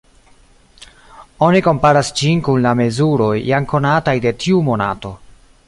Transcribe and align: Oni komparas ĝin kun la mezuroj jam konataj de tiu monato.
Oni 1.47 1.61
komparas 1.67 2.09
ĝin 2.21 2.41
kun 2.47 2.65
la 2.67 2.73
mezuroj 2.81 3.37
jam 3.51 3.69
konataj 3.75 4.17
de 4.25 4.35
tiu 4.45 4.67
monato. 4.71 5.17